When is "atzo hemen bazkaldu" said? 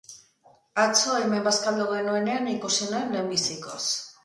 0.83-1.87